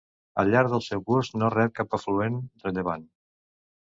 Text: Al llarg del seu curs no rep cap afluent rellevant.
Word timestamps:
Al 0.43 0.47
llarg 0.53 0.71
del 0.75 0.81
seu 0.85 1.03
curs 1.11 1.29
no 1.41 1.51
rep 1.55 1.75
cap 1.81 1.93
afluent 1.99 2.41
rellevant. 2.67 3.05